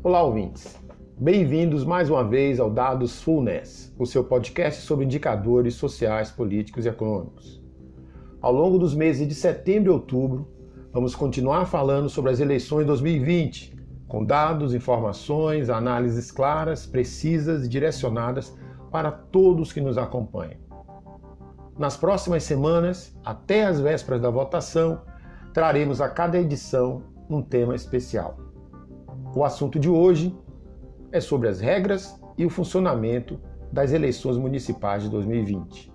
[0.00, 0.78] Olá, ouvintes.
[1.18, 6.88] Bem-vindos mais uma vez ao Dados Fullness, o seu podcast sobre indicadores sociais, políticos e
[6.88, 7.60] econômicos.
[8.40, 10.48] Ao longo dos meses de setembro e outubro,
[10.92, 13.76] vamos continuar falando sobre as eleições de 2020,
[14.06, 18.56] com dados, informações, análises claras, precisas e direcionadas
[18.92, 20.60] para todos que nos acompanham.
[21.76, 25.02] Nas próximas semanas, até as vésperas da votação,
[25.52, 28.47] traremos a cada edição um tema especial.
[29.34, 30.34] O assunto de hoje
[31.12, 33.38] é sobre as regras e o funcionamento
[33.70, 35.92] das eleições municipais de 2020.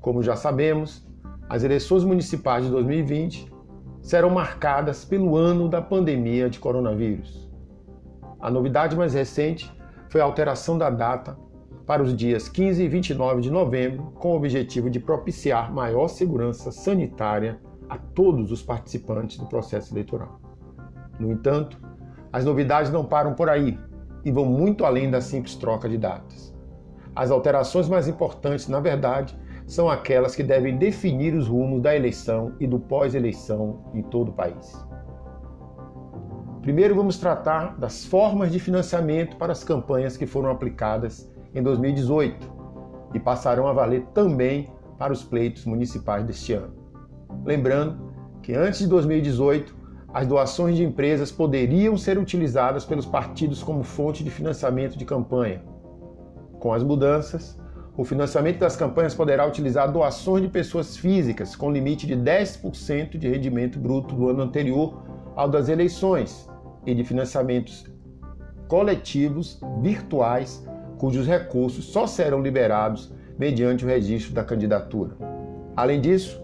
[0.00, 1.06] Como já sabemos,
[1.46, 3.52] as eleições municipais de 2020
[4.00, 7.50] serão marcadas pelo ano da pandemia de coronavírus.
[8.40, 9.70] A novidade mais recente
[10.08, 11.36] foi a alteração da data
[11.86, 16.72] para os dias 15 e 29 de novembro, com o objetivo de propiciar maior segurança
[16.72, 20.47] sanitária a todos os participantes do processo eleitoral.
[21.18, 21.78] No entanto,
[22.32, 23.78] as novidades não param por aí
[24.24, 26.54] e vão muito além da simples troca de datas.
[27.14, 32.52] As alterações mais importantes, na verdade, são aquelas que devem definir os rumos da eleição
[32.58, 34.86] e do pós-eleição em todo o país.
[36.62, 42.58] Primeiro, vamos tratar das formas de financiamento para as campanhas que foram aplicadas em 2018
[43.14, 46.74] e passarão a valer também para os pleitos municipais deste ano.
[47.44, 49.74] Lembrando que antes de 2018,
[50.12, 55.62] as doações de empresas poderiam ser utilizadas pelos partidos como fonte de financiamento de campanha.
[56.58, 57.60] Com as mudanças,
[57.96, 63.28] o financiamento das campanhas poderá utilizar doações de pessoas físicas com limite de 10% de
[63.28, 65.02] rendimento bruto do ano anterior
[65.36, 66.48] ao das eleições
[66.86, 67.84] e de financiamentos
[68.66, 70.66] coletivos virtuais
[70.98, 75.16] cujos recursos só serão liberados mediante o registro da candidatura.
[75.76, 76.42] Além disso,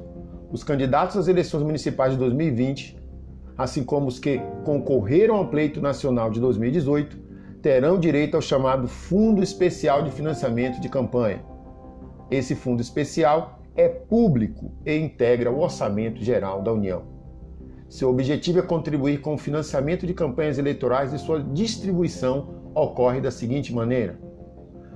[0.51, 3.04] os candidatos às eleições municipais de 2020,
[3.57, 7.17] assim como os que concorreram ao pleito nacional de 2018,
[7.63, 11.43] terão direito ao chamado Fundo Especial de Financiamento de Campanha.
[12.31, 17.03] Esse fundo especial é público e integra o orçamento geral da União.
[17.89, 23.31] Seu objetivo é contribuir com o financiamento de campanhas eleitorais e sua distribuição ocorre da
[23.31, 24.19] seguinte maneira: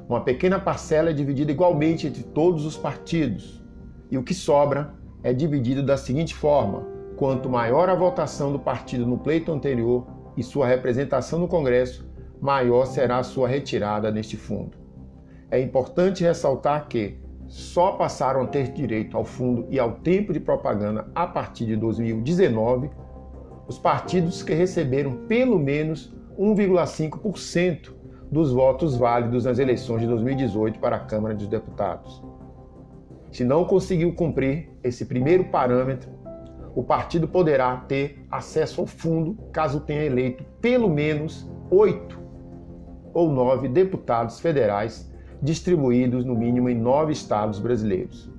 [0.08, 3.62] uma pequena parcela é dividida igualmente entre todos os partidos,
[4.10, 9.04] e o que sobra é dividido da seguinte forma: quanto maior a votação do partido
[9.04, 10.06] no pleito anterior
[10.36, 12.08] e sua representação no Congresso,
[12.40, 14.78] maior será a sua retirada neste fundo.
[15.50, 17.18] É importante ressaltar que
[17.48, 21.74] só passaram a ter direito ao fundo e ao tempo de propaganda a partir de
[21.74, 22.88] 2019
[23.66, 27.94] os partidos que receberam pelo menos 1,5%
[28.30, 32.22] dos votos válidos nas eleições de 2018 para a Câmara dos Deputados.
[33.32, 36.18] Se não conseguiu cumprir esse primeiro parâmetro,
[36.74, 42.18] o partido poderá ter acesso ao fundo caso tenha eleito pelo menos oito
[43.12, 45.10] ou nove deputados federais
[45.42, 48.30] distribuídos no mínimo em nove estados brasileiros.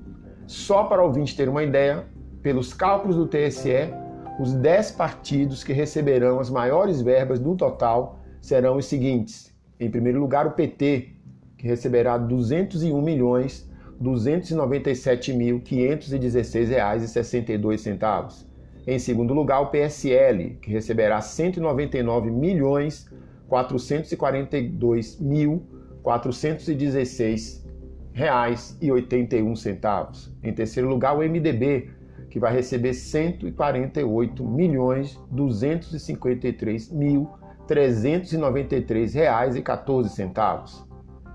[0.47, 2.05] Só para o ouvinte ter uma ideia,
[2.41, 3.93] pelos cálculos do TSE,
[4.39, 10.19] os dez partidos que receberão as maiores verbas do total serão os seguintes: em primeiro
[10.19, 11.09] lugar, o PT,
[11.57, 13.68] que receberá 201 milhões
[14.01, 18.47] 297.516 reais e 62 centavos.
[18.87, 23.07] Em segundo lugar, o PSL, que receberá 199 milhões
[23.47, 25.61] 442 mil
[26.01, 27.67] 416
[28.13, 30.33] reais e 81 centavos.
[30.43, 31.89] Em terceiro lugar, o MDB,
[32.29, 37.29] que vai receber 148 milhões 253 mil
[37.67, 40.85] 393 reais e 14 centavos.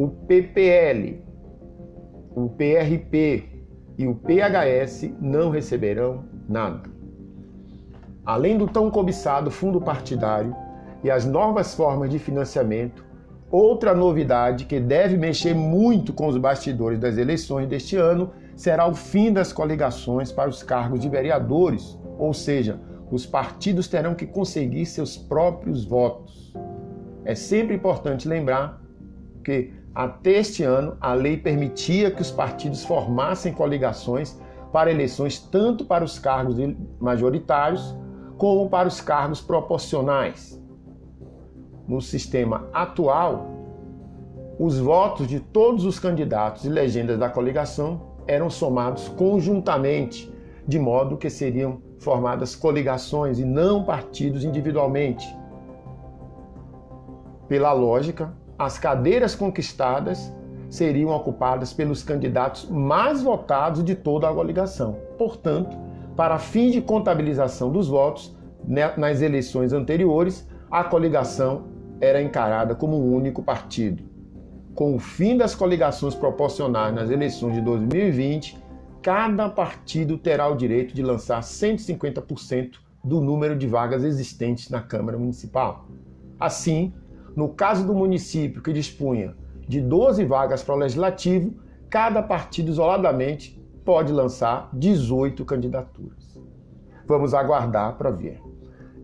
[0.00, 1.24] O PPL,
[2.36, 3.66] o PRP
[3.98, 6.88] e o PHS não receberão nada.
[8.24, 10.54] Além do tão cobiçado fundo partidário
[11.02, 13.04] e as novas formas de financiamento,
[13.50, 18.94] outra novidade que deve mexer muito com os bastidores das eleições deste ano será o
[18.94, 22.80] fim das coligações para os cargos de vereadores, ou seja,
[23.10, 26.54] os partidos terão que conseguir seus próprios votos.
[27.24, 28.80] É sempre importante lembrar
[29.42, 34.38] que, até este ano, a lei permitia que os partidos formassem coligações
[34.72, 36.56] para eleições tanto para os cargos
[37.00, 37.96] majoritários
[38.36, 40.62] como para os cargos proporcionais.
[41.86, 43.46] No sistema atual,
[44.58, 50.32] os votos de todos os candidatos e legendas da coligação eram somados conjuntamente,
[50.66, 55.26] de modo que seriam formadas coligações e não partidos individualmente.
[57.48, 60.32] Pela lógica, as cadeiras conquistadas
[60.68, 64.98] seriam ocupadas pelos candidatos mais votados de toda a coligação.
[65.16, 65.76] Portanto,
[66.16, 71.64] para fins de contabilização dos votos né, nas eleições anteriores, a coligação
[72.00, 74.02] era encarada como um único partido.
[74.74, 78.58] Com o fim das coligações proporcionais nas eleições de 2020,
[79.00, 85.16] cada partido terá o direito de lançar 150% do número de vagas existentes na Câmara
[85.16, 85.86] Municipal.
[86.38, 86.92] Assim,
[87.36, 89.36] no caso do município que dispunha
[89.68, 91.54] de 12 vagas para o legislativo,
[91.90, 96.38] cada partido isoladamente pode lançar 18 candidaturas.
[97.06, 98.40] Vamos aguardar para ver.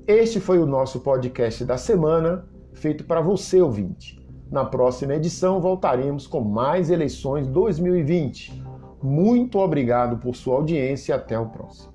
[0.06, 4.22] Este foi o nosso podcast da semana, feito para você, ouvinte.
[4.50, 8.62] Na próxima edição voltaremos com mais eleições 2020.
[9.02, 11.93] Muito obrigado por sua audiência e até o próximo.